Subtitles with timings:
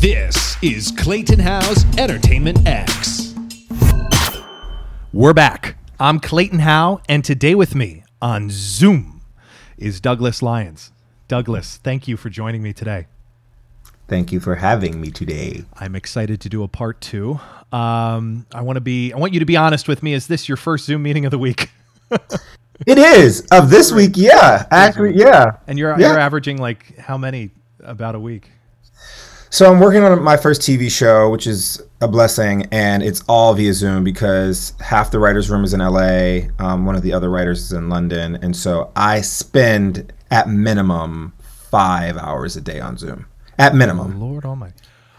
[0.00, 3.34] This is Clayton Howe's Entertainment X.
[5.12, 5.76] We're back.
[5.98, 9.20] I'm Clayton Howe, and today with me on Zoom
[9.76, 10.92] is Douglas Lyons.
[11.28, 13.06] Douglas, thank you for joining me today.
[14.08, 15.64] Thank you for having me today.
[15.78, 17.38] I'm excited to do a part two.
[17.70, 19.12] Um, I want to be.
[19.12, 20.14] I want you to be honest with me.
[20.14, 21.70] Is this your first Zoom meeting of the week?
[22.86, 24.66] It is of this week, yeah.
[24.70, 25.58] Actually, yeah.
[25.66, 26.08] And you're Yeah.
[26.12, 28.50] you're averaging like how many about a week?
[29.52, 33.52] So I'm working on my first TV show, which is a blessing, and it's all
[33.52, 37.28] via Zoom because half the writers' room is in LA, um, one of the other
[37.28, 42.96] writers is in London, and so I spend at minimum five hours a day on
[42.96, 43.26] Zoom.
[43.58, 44.20] At minimum.
[44.20, 44.74] Lord Almighty.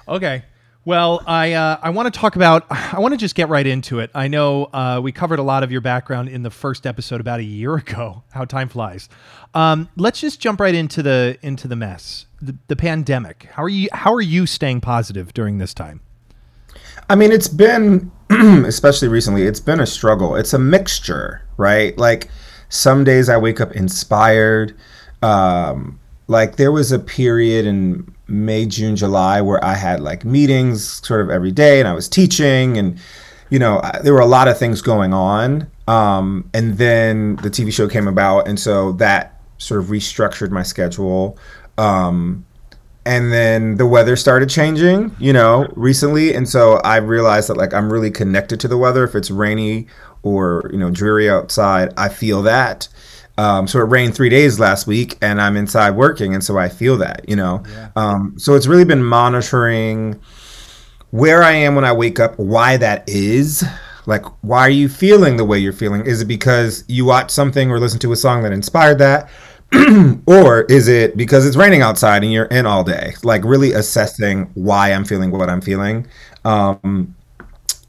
[0.07, 0.43] Okay.
[0.83, 2.65] Well, I uh, I want to talk about.
[2.71, 4.09] I want to just get right into it.
[4.15, 7.39] I know uh, we covered a lot of your background in the first episode about
[7.39, 8.23] a year ago.
[8.31, 9.07] How time flies.
[9.53, 12.25] Um, let's just jump right into the into the mess.
[12.41, 13.49] The, the pandemic.
[13.51, 13.89] How are you?
[13.93, 16.01] How are you staying positive during this time?
[17.09, 20.35] I mean, it's been, especially recently, it's been a struggle.
[20.35, 21.95] It's a mixture, right?
[21.97, 22.29] Like
[22.69, 24.75] some days I wake up inspired.
[25.21, 31.05] Um, like there was a period in May, June, July where I had like meetings
[31.05, 32.97] sort of every day and I was teaching and,
[33.49, 35.67] you know, I- there were a lot of things going on.
[35.87, 38.47] Um, and then the TV show came about.
[38.47, 41.37] And so that sort of restructured my schedule.
[41.77, 42.45] Um,
[43.05, 47.73] and then the weather started changing you know recently and so i realized that like
[47.73, 49.87] i'm really connected to the weather if it's rainy
[50.21, 52.87] or you know dreary outside i feel that
[53.37, 56.69] um, so it rained three days last week and i'm inside working and so i
[56.69, 57.63] feel that you know?
[57.95, 60.19] Um, so it's really been monitoring
[61.11, 63.63] where i am when i wake up why that is
[64.05, 66.05] like why are you feeling the way you're feeling?
[66.05, 69.29] Is it because you watched something or listened to a song that inspired that?
[70.27, 73.13] Or is it because it's raining outside and you're in all day?
[73.23, 76.07] Like really assessing why i'm feeling what i'm feeling.
[76.43, 77.15] Um,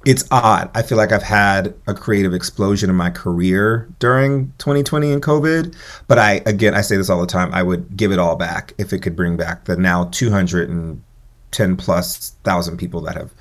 [0.05, 5.13] it's odd i feel like i've had a creative explosion in my career during 2020
[5.13, 5.75] and covid
[6.09, 8.73] but i again i say this all the time i would give it all back
[8.79, 13.33] if it could bring back the now 210 plus thousand people that have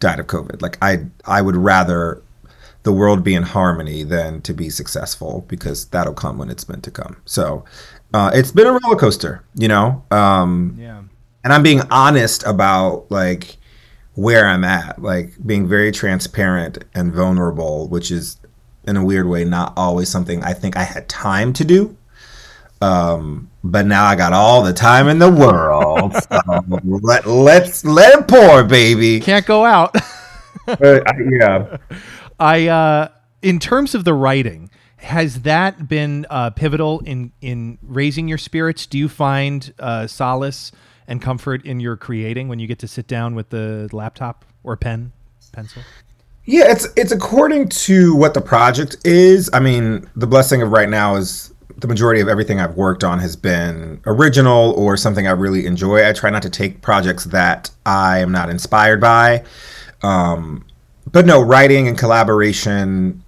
[0.00, 2.22] died of covid like i i would rather
[2.84, 6.82] the world be in harmony than to be successful because that'll come when it's meant
[6.84, 7.16] to come.
[7.26, 7.64] So
[8.14, 10.02] uh, it's been a roller coaster, you know.
[10.10, 11.02] Um, Yeah.
[11.44, 13.57] and I'm being honest about like
[14.18, 18.36] where I'm at, like being very transparent and vulnerable, which is
[18.82, 21.96] in a weird way not always something I think I had time to do.
[22.80, 26.14] Um, but now I got all the time in the world.
[26.14, 26.40] so
[27.00, 29.20] let, let's let it pour, baby.
[29.20, 29.94] Can't go out.
[30.68, 31.78] Uh, yeah.
[32.38, 33.08] I uh
[33.40, 38.84] in terms of the writing, has that been uh, pivotal in in raising your spirits?
[38.84, 40.70] Do you find uh, solace
[41.08, 44.76] and comfort in your creating when you get to sit down with the laptop or
[44.76, 45.12] pen,
[45.52, 45.82] pencil?
[46.44, 49.50] Yeah, it's it's according to what the project is.
[49.52, 53.18] I mean, the blessing of right now is the majority of everything I've worked on
[53.18, 56.08] has been original or something I really enjoy.
[56.08, 59.44] I try not to take projects that I am not inspired by.
[60.02, 60.64] Um,
[61.10, 63.22] but no, writing and collaboration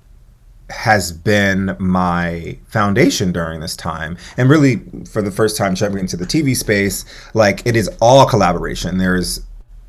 [0.70, 4.16] has been my foundation during this time.
[4.36, 4.76] And really,
[5.10, 7.04] for the first time jumping into the TV space,
[7.34, 8.98] like it is all collaboration.
[8.98, 9.40] There's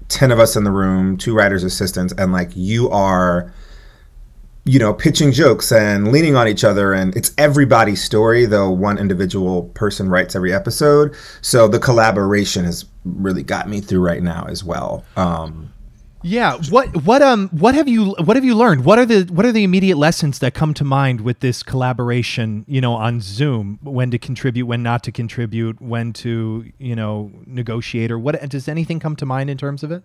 [0.09, 3.53] 10 of us in the room, two writers' assistants, and like you are,
[4.65, 6.93] you know, pitching jokes and leaning on each other.
[6.93, 11.15] And it's everybody's story, though one individual person writes every episode.
[11.41, 15.05] So the collaboration has really got me through right now as well.
[15.15, 15.71] Um,
[16.23, 16.57] Yeah.
[16.69, 18.85] What what um what have you what have you learned?
[18.85, 22.65] What are the what are the immediate lessons that come to mind with this collaboration?
[22.67, 27.31] You know, on Zoom, when to contribute, when not to contribute, when to you know
[27.45, 28.49] negotiate, or what?
[28.49, 30.03] Does anything come to mind in terms of it?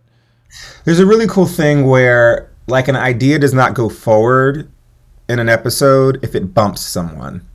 [0.85, 4.71] There's a really cool thing where like an idea does not go forward
[5.29, 7.47] in an episode if it bumps someone.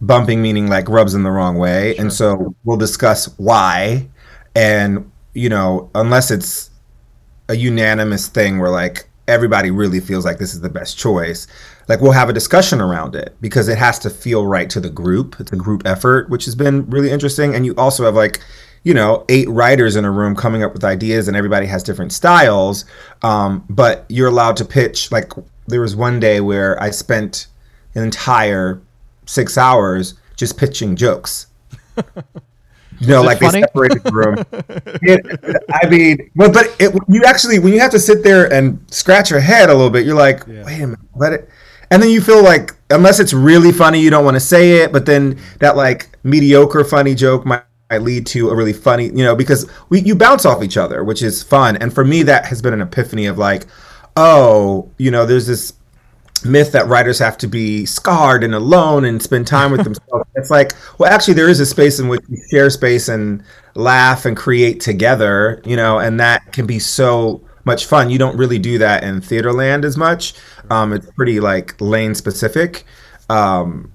[0.00, 1.94] Bumping meaning like rubs in the wrong way.
[1.96, 4.08] And so we'll discuss why
[4.54, 6.70] and you know, unless it's
[7.50, 11.48] a unanimous thing where like everybody really feels like this is the best choice,
[11.88, 14.88] like we'll have a discussion around it because it has to feel right to the
[14.88, 15.36] group.
[15.40, 17.54] It's a group effort, which has been really interesting.
[17.54, 18.40] And you also have like,
[18.84, 22.12] you know, eight writers in a room coming up with ideas, and everybody has different
[22.12, 22.84] styles.
[23.22, 25.10] Um, but you're allowed to pitch.
[25.10, 25.32] Like
[25.66, 27.48] there was one day where I spent
[27.94, 28.80] an entire
[29.26, 31.48] six hours just pitching jokes.
[33.06, 33.60] You know, like funny?
[33.60, 34.36] they separated the room.
[35.02, 38.78] It- I mean, well, but it, you actually, when you have to sit there and
[38.90, 41.48] scratch your head a little bit, you're like, wait a minute, let it.
[41.90, 44.92] And then you feel like, unless it's really funny, you don't want to say it.
[44.92, 49.24] But then that like mediocre funny joke might might lead to a really funny, you
[49.24, 51.76] know, because we you bounce off each other, which is fun.
[51.78, 53.66] And for me, that has been an epiphany of like,
[54.16, 55.72] oh, you know, there's this
[56.44, 60.24] myth that writers have to be scarred and alone and spend time with themselves.
[60.34, 63.42] it's like, well, actually, there is a space in which we share space and
[63.74, 68.10] laugh and create together, you know, and that can be so much fun.
[68.10, 70.34] You don't really do that in theater land as much.
[70.70, 72.84] Um, it's pretty like lane specific.
[73.28, 73.92] Um,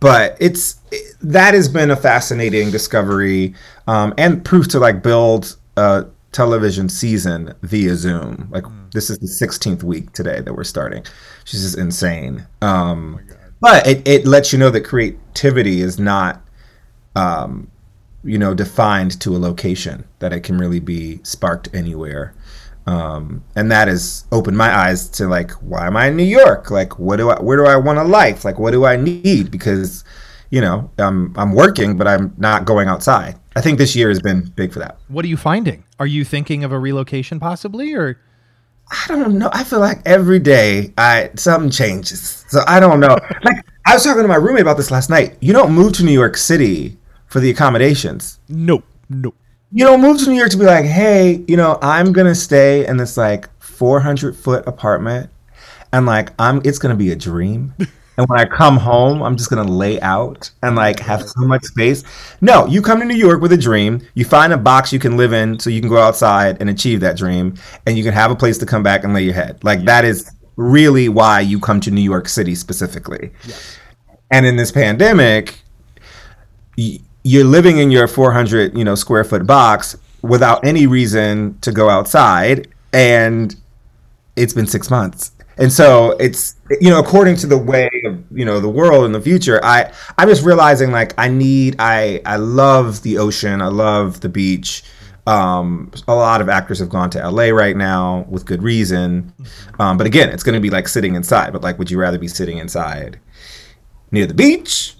[0.00, 3.54] but it's it, that has been a fascinating discovery
[3.86, 8.48] um, and proof to like build a television season via Zoom.
[8.50, 8.92] Like mm.
[8.92, 11.04] this is the 16th week today that we're starting.
[11.44, 12.46] She's just insane.
[12.62, 16.42] Um, oh but it, it lets you know that creativity is not
[17.14, 17.70] um,
[18.24, 22.34] you know defined to a location that it can really be sparked anywhere
[22.86, 26.70] um, and that has opened my eyes to like why am i in new york
[26.70, 29.50] like what do i where do i want a life like what do i need
[29.50, 30.04] because
[30.50, 34.20] you know i'm i'm working but i'm not going outside i think this year has
[34.20, 34.98] been big for that.
[35.08, 35.84] What are you finding?
[35.98, 38.18] Are you thinking of a relocation possibly or?
[38.90, 39.50] I don't know.
[39.52, 42.44] I feel like every day i something changes.
[42.48, 43.16] So i don't know.
[43.44, 45.36] Like i was talking to my roommate about this last night.
[45.40, 48.38] You don't move to new york city for the accommodations.
[48.48, 49.34] No no
[49.72, 52.86] you know, move to New York to be like, hey, you know, I'm gonna stay
[52.86, 55.30] in this like 400 foot apartment,
[55.92, 57.74] and like I'm, it's gonna be a dream.
[58.16, 61.64] and when I come home, I'm just gonna lay out and like have so much
[61.64, 62.04] space.
[62.40, 64.06] No, you come to New York with a dream.
[64.14, 67.00] You find a box you can live in, so you can go outside and achieve
[67.00, 67.54] that dream,
[67.86, 69.62] and you can have a place to come back and lay your head.
[69.62, 73.30] Like that is really why you come to New York City specifically.
[74.30, 75.60] And in this pandemic
[77.22, 81.88] you're living in your 400 you know square foot box without any reason to go
[81.88, 83.56] outside and
[84.36, 88.44] it's been six months and so it's you know according to the way of you
[88.44, 92.36] know the world in the future i i'm just realizing like i need i i
[92.36, 94.82] love the ocean i love the beach
[95.26, 99.32] um, a lot of actors have gone to LA right now with good reason.
[99.78, 101.52] Um, but again, it's going to be like sitting inside.
[101.52, 103.20] But like, would you rather be sitting inside
[104.10, 104.96] near the beach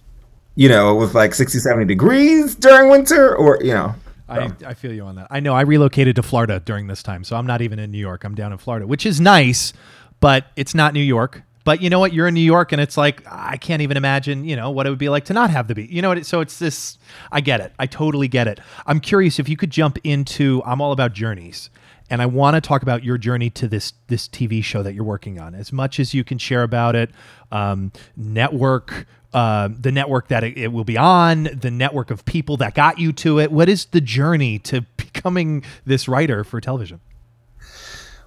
[0.61, 3.95] you know, with like 60, 70 degrees during winter or, you know.
[4.29, 5.27] I, I feel you on that.
[5.31, 7.99] I know I relocated to Florida during this time, so I'm not even in New
[7.99, 8.23] York.
[8.25, 9.73] I'm down in Florida, which is nice,
[10.21, 11.43] but it's not New York.
[11.65, 12.13] But you know what?
[12.13, 14.91] You're in New York, and it's like I can't even imagine, you know, what it
[14.91, 15.91] would be like to not have the beat.
[15.91, 16.25] You know what?
[16.25, 16.99] So it's this.
[17.31, 17.73] I get it.
[17.79, 18.61] I totally get it.
[18.87, 20.63] I'm curious if you could jump into.
[20.65, 21.69] I'm all about journeys,
[22.09, 25.05] and I want to talk about your journey to this this TV show that you're
[25.05, 25.55] working on.
[25.55, 27.11] As much as you can share about it,
[27.53, 32.57] um, network uh, the network that it, it, will be on, the network of people
[32.57, 33.53] that got you to it.
[33.53, 37.01] What is the journey to becoming this writer for television?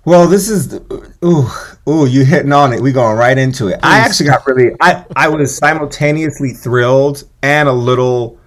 [0.06, 0.74] Well, this is
[1.24, 1.48] ooh
[1.88, 2.82] ooh you hitting on it.
[2.82, 3.82] We going right into it.
[3.82, 3.84] Please.
[3.84, 8.38] I actually got really I I was simultaneously thrilled and a little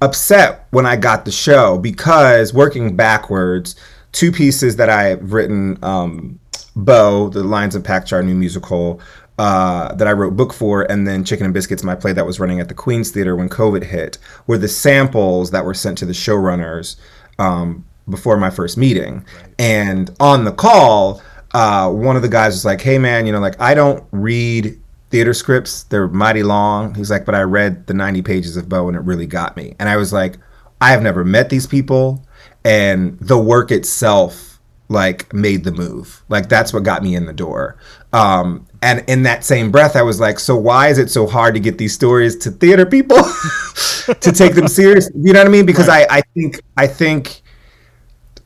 [0.00, 3.76] upset when I got the show because working backwards,
[4.10, 6.40] two pieces that I've written, um,
[6.74, 9.00] Beau, the Lions Unpacked, our new musical,
[9.38, 12.40] uh, that I wrote book for, and then Chicken and Biscuits, my play that was
[12.40, 14.18] running at the Queen's Theater when COVID hit,
[14.48, 16.96] were the samples that were sent to the showrunners
[17.38, 19.24] um, before my first meeting.
[19.36, 19.54] Right.
[19.58, 21.22] And on the call,
[21.54, 24.80] uh, one of the guys was like, "Hey, man, you know, like I don't read
[25.10, 28.88] theater scripts; they're mighty long." He's like, "But I read the 90 pages of Beau,
[28.88, 30.38] and it really got me." And I was like,
[30.80, 32.24] "I have never met these people,
[32.64, 34.48] and the work itself."
[34.88, 37.78] like made the move like that's what got me in the door
[38.12, 41.54] um, and in that same breath, I was like, so why is it so hard
[41.54, 43.16] to get these stories to theater people
[44.20, 45.08] to take them serious?
[45.14, 45.64] You know what I mean?
[45.66, 46.06] Because right.
[46.10, 47.41] I, I think I think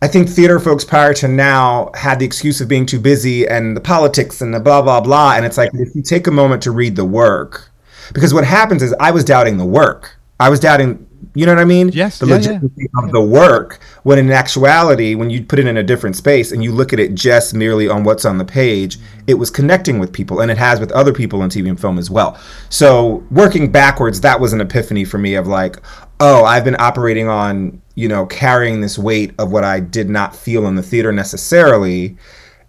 [0.02, 3.76] I think theater folks prior to now had the excuse of being too busy and
[3.76, 5.34] the politics and the blah blah blah.
[5.36, 7.70] And it's like if you take a moment to read the work,
[8.12, 10.15] because what happens is I was doubting the work.
[10.38, 11.90] I was doubting you know what I mean?
[11.90, 12.18] Yes.
[12.18, 13.04] The yeah, legitimacy yeah.
[13.04, 16.64] of the work, when in actuality, when you put it in a different space and
[16.64, 20.14] you look at it just merely on what's on the page, it was connecting with
[20.14, 22.40] people, and it has with other people in TV and film as well.
[22.70, 25.76] So working backwards, that was an epiphany for me of like,
[26.20, 30.34] oh, I've been operating on you know carrying this weight of what I did not
[30.34, 32.16] feel in the theater necessarily,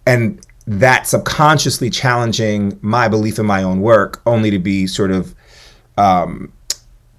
[0.06, 5.34] and that subconsciously challenging my belief in my own work, only to be sort of
[5.96, 6.52] um,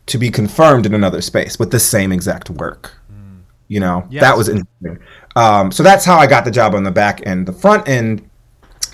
[0.09, 2.93] to be confirmed in another space with the same exact work.
[3.11, 3.41] Mm.
[3.67, 4.21] You know, yes.
[4.21, 4.99] that was interesting.
[5.35, 7.47] Um, so that's how I got the job on the back end.
[7.47, 8.27] The front end,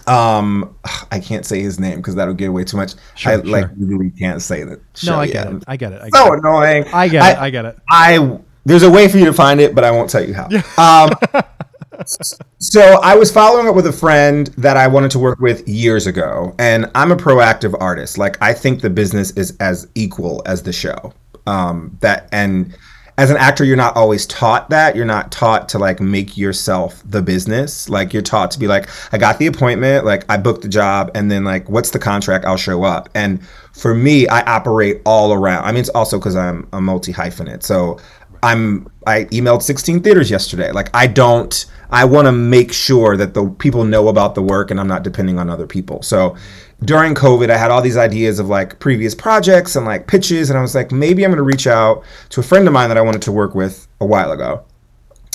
[0.07, 0.75] um,
[1.11, 2.93] I can't say his name because that'll give away too much.
[3.15, 3.45] Sure, I sure.
[3.45, 4.81] like really can't say that.
[5.05, 5.63] No, I get, it.
[5.67, 6.01] I get it.
[6.01, 6.39] I get so it.
[6.39, 6.85] annoying.
[6.93, 7.37] I get it.
[7.39, 7.77] I, I get it.
[7.89, 10.47] I there's a way for you to find it, but I won't tell you how.
[10.77, 11.11] um,
[12.59, 16.07] so I was following up with a friend that I wanted to work with years
[16.07, 18.17] ago, and I'm a proactive artist.
[18.17, 21.13] Like I think the business is as equal as the show.
[21.47, 22.75] Um, that and
[23.17, 24.95] as an actor you're not always taught that.
[24.95, 27.89] You're not taught to like make yourself the business.
[27.89, 31.11] Like you're taught to be like i got the appointment like i booked the job
[31.15, 32.45] and then like what's the contract?
[32.45, 33.09] I'll show up.
[33.15, 35.65] And for me i operate all around.
[35.65, 37.99] I mean it's also because i'm a multi hyphenate so
[38.43, 40.71] i'm i emailed 16 theaters yesterday.
[40.71, 44.69] Like i don't i want to make sure that the people know about the work
[44.69, 46.35] and i'm not depending on other people so
[46.83, 50.59] during COVID, I had all these ideas of like previous projects and like pitches, and
[50.59, 52.97] I was like, maybe I'm going to reach out to a friend of mine that
[52.97, 54.63] I wanted to work with a while ago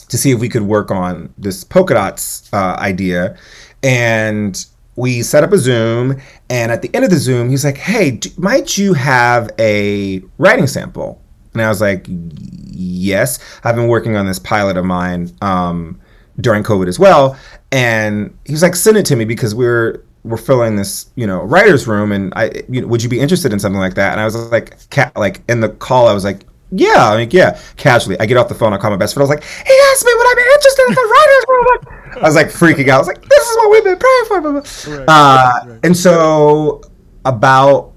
[0.08, 3.36] to see if we could work on this polka dots uh, idea.
[3.82, 4.64] And
[4.96, 8.12] we set up a Zoom, and at the end of the Zoom, he's like, "Hey,
[8.12, 11.22] do, might you have a writing sample?"
[11.54, 15.98] And I was like, "Yes, I've been working on this pilot of mine um,
[16.40, 17.36] during COVID as well."
[17.72, 21.42] And he was like, "Send it to me because we're we're filling this, you know,
[21.42, 24.12] writer's room, and I, you know, would you be interested in something like that?
[24.12, 27.30] And I was like, ca- like in the call, I was like, yeah, I mean,
[27.32, 28.18] yeah, casually.
[28.20, 29.26] I get off the phone, I call my best friend.
[29.26, 32.22] I was like, he asked me would I be interested in the writer's room.
[32.22, 32.96] I was like freaking out.
[32.96, 34.40] I was like, this is what we've been praying for.
[34.40, 35.80] Right, uh, right.
[35.82, 36.82] And so,
[37.24, 37.92] about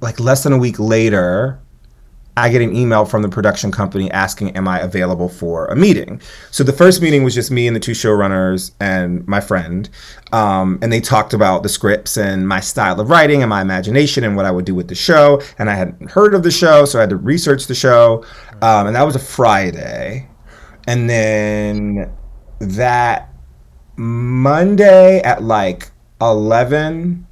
[0.00, 1.60] like less than a week later,
[2.38, 6.20] I get an email from the production company asking, Am I available for a meeting?
[6.50, 9.88] So the first meeting was just me and the two showrunners and my friend.
[10.32, 14.22] Um, and they talked about the scripts and my style of writing and my imagination
[14.22, 15.40] and what I would do with the show.
[15.58, 18.24] And I hadn't heard of the show, so I had to research the show.
[18.60, 20.28] Um, and that was a Friday.
[20.86, 22.12] And then
[22.60, 23.32] that
[23.96, 25.90] Monday at like
[26.20, 27.26] 11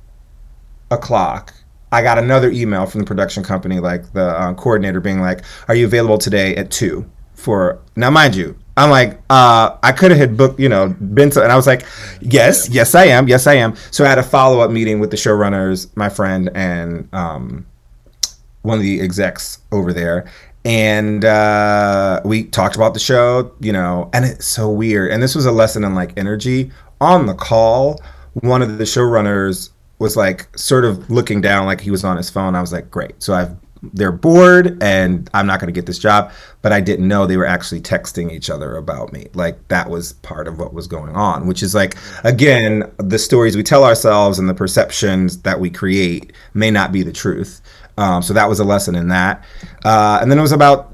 [0.91, 1.53] o'clock,
[1.95, 5.75] I got another email from the production company, like the uh, coordinator, being like, "Are
[5.75, 10.19] you available today at two for?" Now, mind you, I'm like, uh, I could have
[10.19, 11.87] had booked, you know, been to, and I was like,
[12.21, 13.77] yes, yes, I am, yes, I am.
[13.93, 17.67] So I had a follow up meeting with the showrunners, my friend, and um,
[18.63, 20.29] one of the execs over there,
[20.65, 25.13] and uh, we talked about the show, you know, and it's so weird.
[25.13, 28.01] And this was a lesson in like energy on the call.
[28.41, 32.31] One of the showrunners was like sort of looking down like he was on his
[32.31, 32.55] phone.
[32.55, 33.23] I was like, great.
[33.23, 33.57] So I've
[33.93, 36.33] they're bored and I'm not going to get this job.
[36.63, 39.29] But I didn't know they were actually texting each other about me.
[39.35, 43.57] Like that was part of what was going on, which is like, again, the stories
[43.57, 47.61] we tell ourselves and the perceptions that we create may not be the truth.
[47.99, 49.45] Um, so that was a lesson in that.
[49.85, 50.91] Uh, and then it was about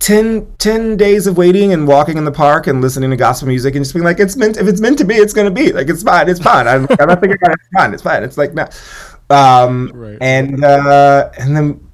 [0.00, 3.74] 10, 10 days of waiting and walking in the park and listening to gospel music
[3.74, 5.72] and just being like, it's meant, if it's meant to be, it's going to be
[5.72, 6.28] like, it's fine.
[6.28, 6.66] It's fine.
[6.66, 7.58] I'm, I'm not thinking about it.
[7.60, 7.94] It's fine.
[7.94, 8.22] It's fine.
[8.22, 8.66] It's like, no.
[9.28, 10.18] Um, right.
[10.20, 11.90] and, uh, and then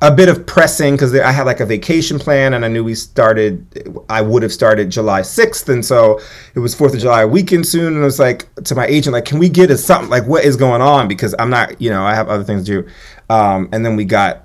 [0.00, 2.94] a bit of pressing because I had like a vacation plan and I knew we
[2.94, 5.68] started, I would have started July 6th.
[5.68, 6.20] And so
[6.54, 7.92] it was 4th of July weekend soon.
[7.92, 10.44] And it was like to my agent, like, can we get us something like what
[10.44, 11.06] is going on?
[11.06, 12.90] Because I'm not, you know, I have other things to do.
[13.28, 14.41] Um, and then we got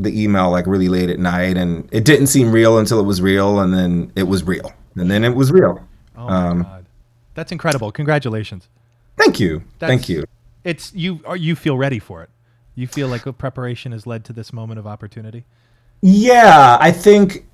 [0.00, 3.20] the email like really late at night, and it didn't seem real until it was
[3.20, 5.80] real, and then it was real, and then it was real.
[6.16, 6.86] Oh my um, god,
[7.34, 7.92] that's incredible!
[7.92, 8.68] Congratulations.
[9.16, 9.62] Thank you.
[9.78, 10.24] That's, Thank you.
[10.64, 11.20] It's you.
[11.36, 12.30] You feel ready for it.
[12.74, 15.44] You feel like a preparation has led to this moment of opportunity.
[16.00, 17.46] Yeah, I think.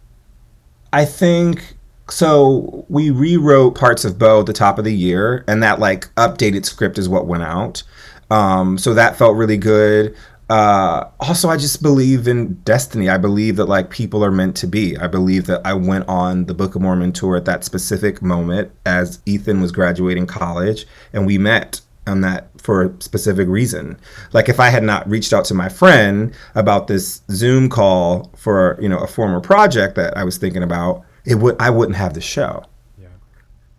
[0.92, 1.76] I think
[2.08, 2.86] so.
[2.88, 6.64] We rewrote parts of Beau at the top of the year, and that like updated
[6.64, 7.82] script is what went out.
[8.30, 10.14] Um, so that felt really good
[10.48, 13.10] uh, also, I just believe in destiny.
[13.10, 14.96] I believe that like people are meant to be.
[14.96, 18.72] I believe that I went on the Book of Mormon tour at that specific moment
[18.86, 23.98] as Ethan was graduating college, and we met on that for a specific reason.
[24.32, 28.78] Like if I had not reached out to my friend about this Zoom call for
[28.80, 32.14] you know a former project that I was thinking about, it would I wouldn't have
[32.14, 32.64] the show.
[32.98, 33.08] Yeah.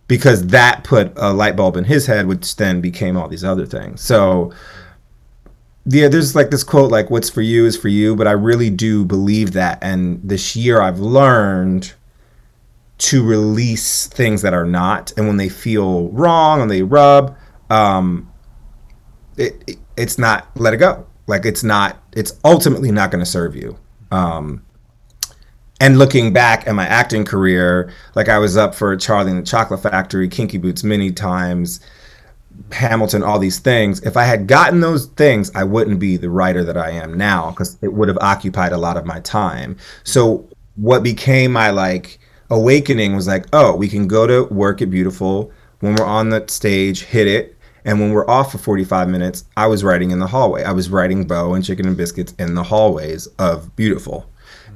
[0.07, 3.65] Because that put a light bulb in his head, which then became all these other
[3.65, 4.01] things.
[4.01, 4.53] So
[5.91, 8.69] yeah, there's like this quote like what's for you is for you, but I really
[8.69, 11.93] do believe that and this year I've learned
[12.99, 17.35] to release things that are not and when they feel wrong and they rub
[17.69, 18.29] um
[19.37, 21.07] it, it it's not let it go.
[21.25, 23.77] Like it's not it's ultimately not going to serve you.
[24.11, 24.63] Um
[25.81, 29.45] and looking back at my acting career, like I was up for Charlie and the
[29.45, 31.79] Chocolate Factory, Kinky Boots many times
[32.71, 34.01] Hamilton, all these things.
[34.01, 37.51] If I had gotten those things, I wouldn't be the writer that I am now
[37.51, 39.77] because it would have occupied a lot of my time.
[40.03, 44.89] So what became my like awakening was like, oh, we can go to work at
[44.89, 47.55] Beautiful when we're on the stage, hit it.
[47.85, 50.63] And when we're off for 45 minutes, I was writing in the hallway.
[50.63, 54.29] I was writing Beau and Chicken and Biscuits in the hallways of Beautiful.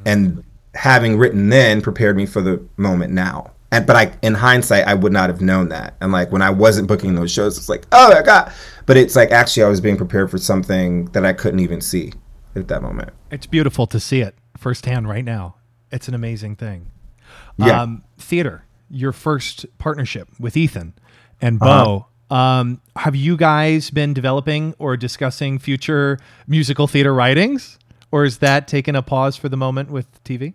[0.05, 4.87] And having written then prepared me for the moment now and but I in hindsight
[4.87, 5.95] I would not have known that.
[5.99, 8.53] And like when I wasn't booking those shows, it's like, oh my god.
[8.85, 12.13] But it's like actually I was being prepared for something that I couldn't even see
[12.55, 13.09] at that moment.
[13.31, 15.55] It's beautiful to see it firsthand right now.
[15.91, 16.91] It's an amazing thing.
[17.57, 17.81] Yeah.
[17.81, 20.93] Um, theater, your first partnership with Ethan
[21.41, 22.07] and Beau.
[22.29, 27.77] Um, have you guys been developing or discussing future musical theater writings,
[28.11, 30.53] or is that taken a pause for the moment with TV?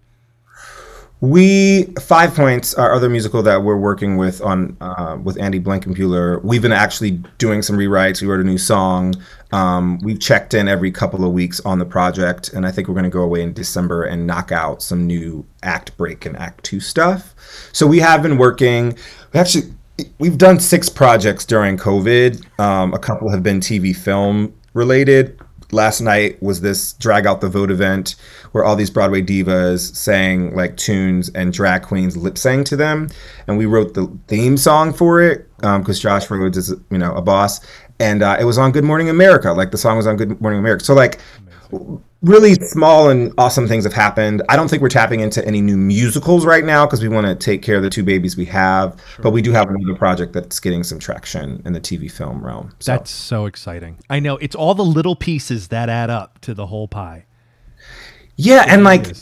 [1.21, 6.45] We Five Points, our other musical that we're working with on uh, with Andy Blankenbuehler.
[6.45, 8.23] We've been actually doing some rewrites.
[8.23, 9.17] We wrote a new song.
[9.51, 12.95] Um, we've checked in every couple of weeks on the project, and I think we're
[12.95, 16.63] going to go away in December and knock out some new act break and act
[16.63, 17.35] two stuff.
[17.73, 18.97] So we have been working.
[19.33, 19.73] We actually
[20.21, 22.61] we've done six projects during COVID.
[22.61, 25.41] Um, a couple have been TV film related
[25.73, 28.17] last night was this drag out the vote event
[28.53, 33.09] where all these Broadway divas sang like tunes and drag queens lip sang to them,
[33.47, 37.13] and we wrote the theme song for it because um, Josh Rhodes is you know
[37.15, 37.61] a boss,
[38.01, 39.53] and uh, it was on Good Morning America.
[39.53, 40.85] Like the song was on Good Morning America.
[40.85, 41.19] So like
[42.23, 44.43] really small and awesome things have happened.
[44.49, 47.35] I don't think we're tapping into any new musicals right now because we want to
[47.35, 49.01] take care of the two babies we have.
[49.15, 49.23] Sure.
[49.23, 52.75] But we do have another project that's getting some traction in the TV film realm.
[52.81, 52.93] So.
[52.93, 53.99] That's so exciting.
[54.11, 57.25] I know it's all the little pieces that add up to the whole pie.
[58.37, 59.17] Yeah, and like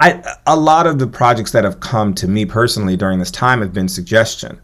[0.00, 3.60] I a lot of the projects that have come to me personally during this time
[3.60, 4.60] have been suggestion.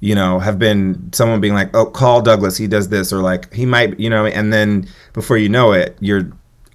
[0.00, 2.56] You know, have been someone being like, "Oh, call Douglas.
[2.56, 5.96] He does this," or like, "He might," you know, and then before you know it,
[6.00, 6.30] you're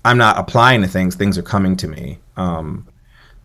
[0.07, 2.87] I'm not applying to things; things are coming to me, um,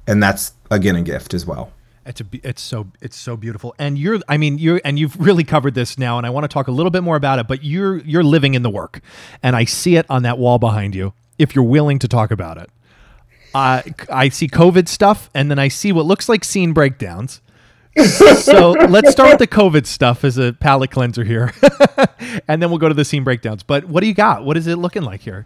[0.07, 1.73] and that's again a gift as well.
[2.07, 5.43] It's a, it's so it's so beautiful, and you're I mean you're and you've really
[5.43, 7.49] covered this now, and I want to talk a little bit more about it.
[7.49, 9.01] But you're you're living in the work,
[9.43, 11.15] and I see it on that wall behind you.
[11.37, 12.71] If you're willing to talk about it,
[13.55, 17.41] uh, I see COVID stuff, and then I see what looks like scene breakdowns.
[18.39, 21.53] so let's start with the COVID stuff as a palate cleanser here,
[22.49, 23.65] and then we'll go to the scene breakdowns.
[23.65, 24.45] But what do you got?
[24.45, 25.45] What is it looking like here?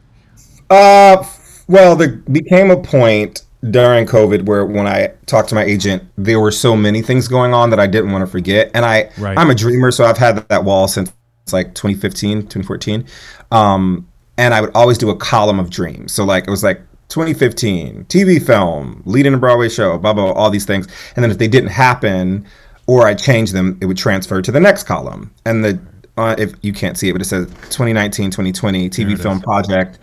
[0.70, 1.24] Uh,
[1.68, 6.40] well, there became a point during COVID where when I talked to my agent, there
[6.40, 8.70] were so many things going on that I didn't want to forget.
[8.74, 9.36] And I, right.
[9.36, 11.12] I'm a dreamer, so I've had that wall since
[11.52, 13.06] like 2015, 2014.
[13.50, 14.06] Um,
[14.38, 16.12] and I would always do a column of dreams.
[16.12, 20.34] So like it was like 2015 TV film, leading a Broadway show, blah, blah, blah,
[20.34, 20.86] all these things.
[21.14, 22.46] And then if they didn't happen
[22.86, 25.32] or I changed them, it would transfer to the next column.
[25.44, 25.80] And the
[26.18, 29.42] uh, if you can't see it, but it says 2019 2020 TV film is.
[29.42, 29.98] project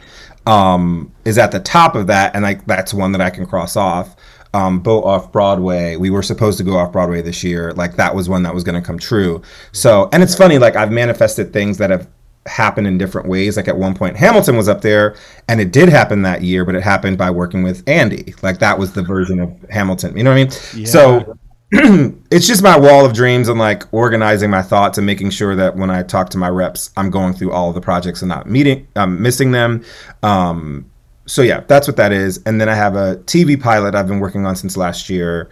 [0.46, 3.76] um, is at the top of that, and like that's one that I can cross
[3.76, 4.16] off.
[4.54, 5.96] Um, Beau off Broadway.
[5.96, 7.74] We were supposed to go off Broadway this year.
[7.74, 9.42] Like that was one that was going to come true.
[9.72, 10.60] So, and it's funny.
[10.60, 12.08] Like I've manifested things that have
[12.46, 13.58] happened in different ways.
[13.58, 15.16] Like at one point, Hamilton was up there,
[15.48, 18.36] and it did happen that year, but it happened by working with Andy.
[18.42, 20.16] Like that was the version of Hamilton.
[20.16, 20.54] You know what I mean?
[20.76, 20.86] Yeah.
[20.86, 21.38] So
[22.30, 25.76] it's just my wall of dreams and like organizing my thoughts and making sure that
[25.76, 28.48] when I talk to my reps, I'm going through all of the projects and not
[28.48, 29.84] meeting, I'm missing them.
[30.22, 30.92] Um,
[31.26, 32.40] so yeah, that's what that is.
[32.46, 35.50] And then I have a TV pilot I've been working on since last year,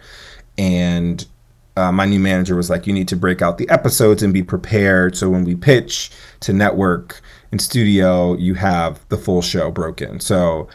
[0.56, 1.26] and
[1.76, 4.44] uh, my new manager was like, "You need to break out the episodes and be
[4.44, 5.16] prepared.
[5.16, 10.68] So when we pitch to network and studio, you have the full show broken." So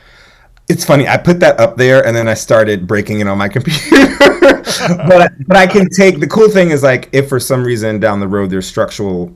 [0.68, 1.08] it's funny.
[1.08, 4.18] I put that up there and then I started breaking it on my computer.
[5.08, 8.20] but but I can take the cool thing is like if for some reason down
[8.20, 9.36] the road there's structural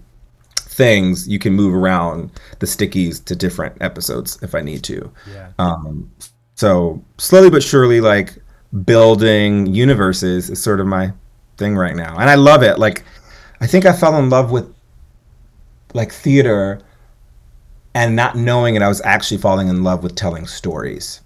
[0.55, 5.11] things you can move around the stickies to different episodes if I need to.
[5.31, 5.51] Yeah.
[5.57, 6.11] Um,
[6.55, 8.37] so slowly but surely like
[8.85, 11.13] building universes is sort of my
[11.57, 12.17] thing right now.
[12.17, 12.77] And I love it.
[12.77, 13.03] Like
[13.61, 14.73] I think I fell in love with
[15.93, 16.81] like theater
[17.93, 21.20] and not knowing it, I was actually falling in love with telling stories.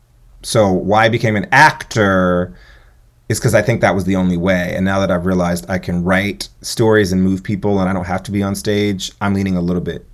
[0.45, 2.55] So why I became an actor
[3.29, 4.75] is because I think that was the only way.
[4.75, 8.05] And now that I've realized I can write stories and move people, and I don't
[8.05, 10.05] have to be on stage, I'm leaning a little bit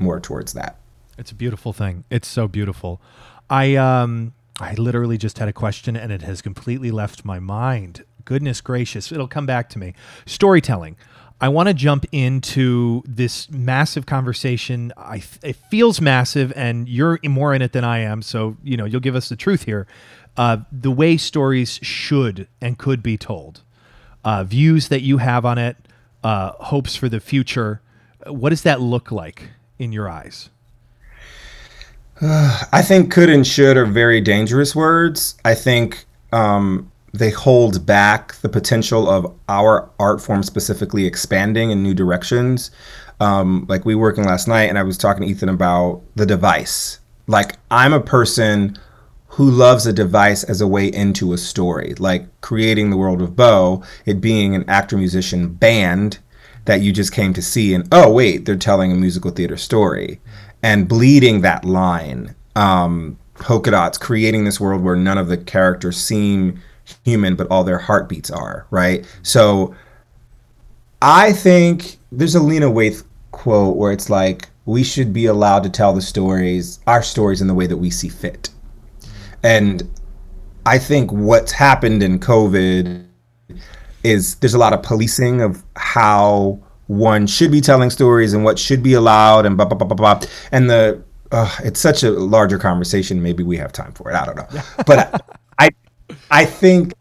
[0.00, 0.76] more towards that.
[1.16, 2.02] It's a beautiful thing.
[2.10, 3.00] It's so beautiful.
[3.48, 8.04] I um I literally just had a question and it has completely left my mind.
[8.24, 9.94] Goodness gracious, it'll come back to me.
[10.26, 10.96] Storytelling.
[11.40, 14.92] I want to jump into this massive conversation.
[14.96, 18.22] I it feels massive, and you're more in it than I am.
[18.22, 19.86] So you know you'll give us the truth here.
[20.36, 23.62] Uh, the way stories should and could be told,
[24.24, 25.76] uh, views that you have on it,
[26.24, 27.80] uh, hopes for the future.
[28.26, 30.50] What does that look like in your eyes?
[32.22, 35.36] I think could and should are very dangerous words.
[35.44, 41.82] I think um, they hold back the potential of our art form specifically expanding in
[41.82, 42.70] new directions.
[43.20, 46.26] Um, like we were working last night, and I was talking to Ethan about the
[46.26, 47.00] device.
[47.26, 48.78] Like I'm a person
[49.28, 53.36] who loves a device as a way into a story, like creating the world of
[53.36, 56.18] Beau, it being an actor musician band
[56.64, 60.20] that you just came to see, and oh wait, they're telling a musical theater story,
[60.62, 62.34] and bleeding that line.
[62.54, 66.60] Um, polka dots, creating this world where none of the characters seem
[67.04, 69.04] human, but all their heartbeats are, right?
[69.22, 69.74] So
[71.02, 75.70] I think there's a Lena Waithe quote where it's like, we should be allowed to
[75.70, 78.50] tell the stories, our stories, in the way that we see fit.
[79.42, 79.88] And
[80.64, 83.06] I think what's happened in COVID
[84.02, 88.58] is there's a lot of policing of how one should be telling stories and what
[88.58, 90.28] should be allowed and blah blah blah blah blah.
[90.50, 93.22] And the uh, it's such a larger conversation.
[93.22, 94.14] Maybe we have time for it.
[94.14, 95.38] I don't know, but
[96.30, 96.92] I think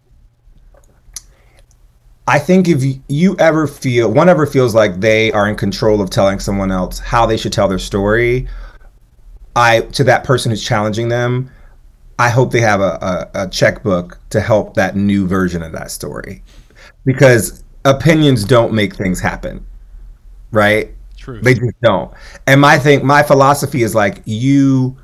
[2.27, 6.09] I think if you ever feel one ever feels like they are in control of
[6.09, 8.47] telling someone else how they should tell their story,
[9.55, 11.51] I to that person who's challenging them,
[12.17, 15.91] I hope they have a, a, a checkbook to help that new version of that
[15.91, 16.43] story,
[17.05, 19.65] because opinions don't make things happen,
[20.51, 20.91] right?
[21.17, 21.41] True.
[21.41, 22.13] They just don't.
[22.47, 24.97] And my thing, my philosophy is like you,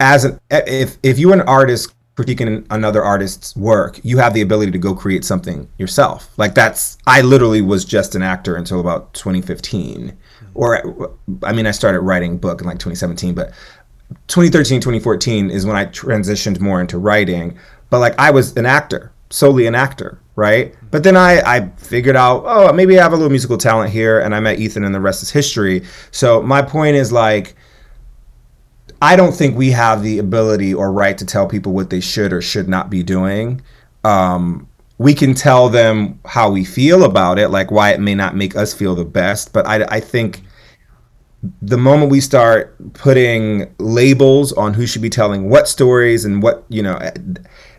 [0.00, 4.72] as an if if you're an artist critiquing another artist's work, you have the ability
[4.72, 6.30] to go create something yourself.
[6.38, 10.16] Like that's I literally was just an actor until about 2015.
[10.54, 11.10] Or
[11.42, 13.52] I mean I started writing book in like 2017, but
[14.28, 17.58] 2013 2014 is when I transitioned more into writing.
[17.90, 20.74] But like I was an actor, solely an actor, right?
[20.90, 24.20] But then I I figured out, oh, maybe I have a little musical talent here
[24.20, 25.84] and I met Ethan and the rest is history.
[26.12, 27.56] So my point is like
[29.02, 32.32] I don't think we have the ability or right to tell people what they should
[32.32, 33.60] or should not be doing.
[34.04, 38.34] Um, we can tell them how we feel about it, like why it may not
[38.34, 39.52] make us feel the best.
[39.52, 40.42] But I, I think
[41.60, 46.64] the moment we start putting labels on who should be telling what stories and what,
[46.68, 46.98] you know,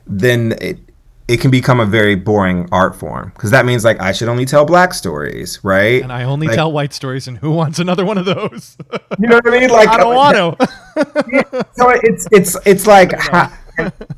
[0.05, 0.79] then it,
[1.27, 4.45] it can become a very boring art form because that means like I should only
[4.45, 6.01] tell black stories, right?
[6.01, 8.77] And I only like, tell white stories, and who wants another one of those?
[9.19, 9.69] you know what I mean?
[9.69, 11.65] Like I don't want to.
[11.75, 13.13] so it's it's it's like.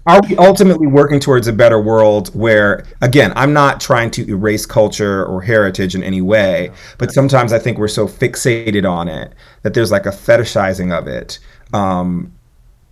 [0.06, 4.66] are we ultimately working towards a better world where again i'm not trying to erase
[4.66, 9.34] culture or heritage in any way but sometimes i think we're so fixated on it
[9.64, 11.40] that there's like a fetishizing of it
[11.74, 12.34] um,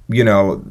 [0.09, 0.61] you know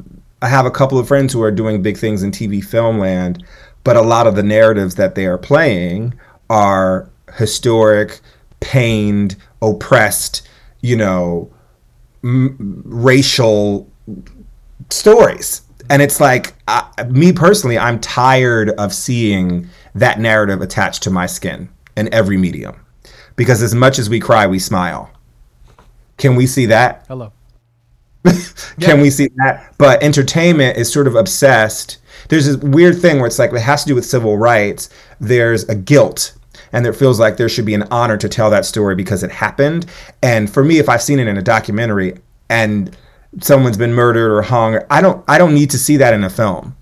[0.41, 3.43] I have a couple of friends who are doing big things in TV film land,
[3.83, 6.13] but a lot of the narratives that they are playing
[6.49, 8.19] are historic,
[8.59, 10.47] pained, oppressed,
[10.81, 11.51] you know,
[12.23, 13.89] m- racial
[14.89, 15.61] stories.
[15.89, 21.25] And it's like, I, me personally, I'm tired of seeing that narrative attached to my
[21.25, 22.75] skin in every medium.
[23.35, 25.09] Because as much as we cry, we smile.
[26.17, 27.05] Can we see that?
[27.07, 27.31] Hello.
[28.79, 29.01] Can yeah.
[29.01, 29.73] we see that?
[29.77, 31.97] But entertainment is sort of obsessed.
[32.29, 34.89] There's this weird thing where it's like it has to do with civil rights.
[35.19, 36.37] There's a guilt
[36.73, 39.31] and it feels like there should be an honor to tell that story because it
[39.31, 39.85] happened.
[40.21, 42.17] And for me, if I've seen it in a documentary
[42.49, 42.95] and
[43.41, 46.29] someone's been murdered or hung, I don't I don't need to see that in a
[46.29, 46.75] film.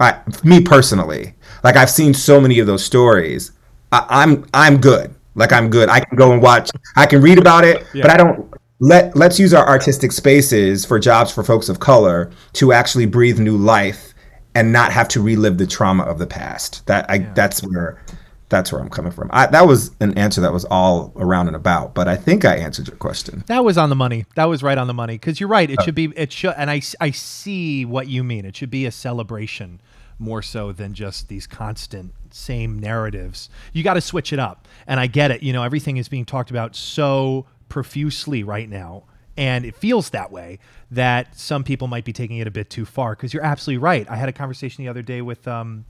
[0.00, 3.52] I, me personally, like I've seen so many of those stories.
[3.92, 5.14] I, I'm I'm good.
[5.34, 5.88] Like I'm good.
[5.88, 6.70] I can go and watch.
[6.96, 8.02] I can read about it, yeah.
[8.02, 12.30] but I don't let let's use our artistic spaces for jobs for folks of color
[12.54, 14.14] to actually breathe new life
[14.54, 16.86] and not have to relive the trauma of the past.
[16.86, 17.32] That I yeah.
[17.34, 18.02] that's where
[18.48, 19.30] that's where I'm coming from.
[19.32, 22.56] I, that was an answer that was all around and about, but I think I
[22.56, 23.42] answered your question.
[23.46, 24.26] That was on the money.
[24.36, 25.68] That was right on the money because you're right.
[25.68, 26.12] It uh, should be.
[26.16, 28.44] It should, and I I see what you mean.
[28.44, 29.80] It should be a celebration
[30.18, 33.48] more so than just these constant same narratives.
[33.72, 35.42] You got to switch it up, and I get it.
[35.42, 39.02] You know, everything is being talked about so profusely right now
[39.36, 40.60] and it feels that way
[40.92, 44.08] that some people might be taking it a bit too far because you're absolutely right.
[44.08, 45.86] I had a conversation the other day with um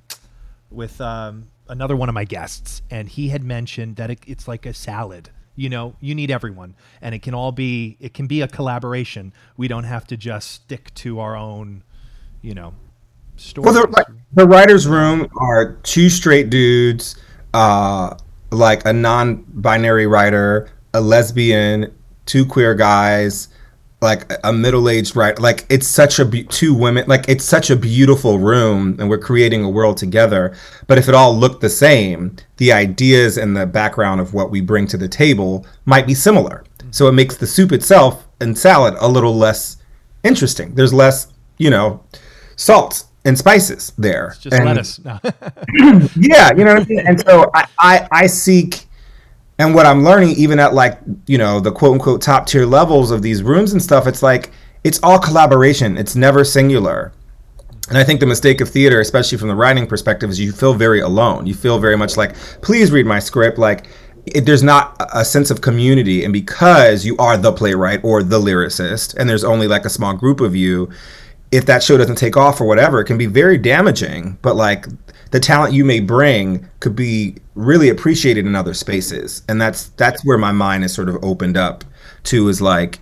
[0.71, 4.65] with um another one of my guests and he had mentioned that it, it's like
[4.65, 5.29] a salad.
[5.57, 9.35] You know you need everyone and it can all be it can be a collaboration.
[9.59, 11.85] We don't have to just stick to our own
[12.41, 12.73] you know
[13.37, 13.67] story.
[13.67, 17.17] Well the, the writers room are two straight dudes
[17.53, 18.17] uh
[18.51, 21.93] like a non-binary writer a lesbian,
[22.25, 23.49] two queer guys,
[24.05, 27.77] like a middle-aged right like it's such a be- two women like it's such a
[27.77, 30.55] beautiful room and we're creating a world together
[30.87, 34.61] but if it all looked the same the ideas and the background of what we
[34.61, 38.95] bring to the table might be similar so it makes the soup itself and salad
[38.99, 39.79] a little less
[40.23, 42.03] interesting there's less you know
[42.57, 45.19] salt and spices there it's just and, lettuce no.
[46.17, 47.07] yeah you know what I mean?
[47.07, 48.87] and so I, I i seek
[49.59, 53.11] and what I'm learning, even at like, you know, the quote unquote top tier levels
[53.11, 54.51] of these rooms and stuff, it's like,
[54.83, 55.97] it's all collaboration.
[55.97, 57.13] It's never singular.
[57.89, 60.75] And I think the mistake of theater, especially from the writing perspective, is you feel
[60.75, 61.47] very alone.
[61.47, 63.59] You feel very much like, please read my script.
[63.59, 63.87] Like,
[64.27, 66.25] it, there's not a sense of community.
[66.25, 70.15] And because you are the playwright or the lyricist, and there's only like a small
[70.15, 70.91] group of you,
[71.53, 74.39] if that show doesn't take off or whatever, it can be very damaging.
[74.43, 74.87] But like
[75.31, 80.25] the talent you may bring could be really appreciated in other spaces, and that's that's
[80.25, 81.85] where my mind is sort of opened up
[82.25, 83.01] to is like.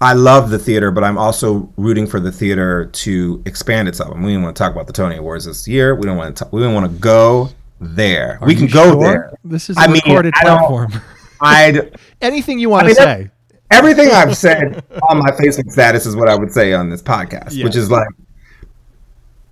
[0.00, 4.12] I love the theater, but I'm also rooting for the theater to expand itself.
[4.14, 5.94] And we didn't want to talk about the Tony Awards this year.
[5.94, 6.44] We don't want to.
[6.44, 7.48] Talk, we don't want to go
[7.80, 8.38] there.
[8.42, 9.00] Are we can go sure?
[9.00, 9.32] there.
[9.44, 10.92] This is a I recorded I don't- platform.
[11.40, 13.30] I'd Anything you want I mean, to say?
[13.70, 17.52] everything I've said on my Facebook status is what I would say on this podcast,
[17.52, 17.64] Yeah.
[17.64, 18.08] which is like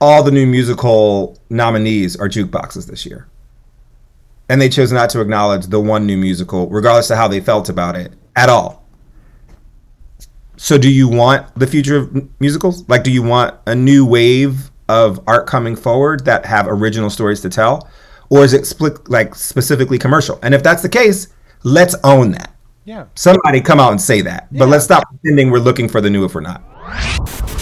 [0.03, 3.29] all the new musical nominees are jukeboxes this year.
[4.49, 7.69] And they chose not to acknowledge the one new musical, regardless of how they felt
[7.69, 8.85] about it at all.
[10.57, 12.87] So, do you want the future of musicals?
[12.89, 17.41] Like, do you want a new wave of art coming forward that have original stories
[17.43, 17.89] to tell?
[18.29, 20.37] Or is it split, like specifically commercial?
[20.43, 21.29] And if that's the case,
[21.63, 22.53] let's own that.
[22.85, 23.07] Yeah.
[23.15, 24.49] Somebody come out and say that.
[24.51, 27.62] But let's stop pretending we're looking for the new if we're not.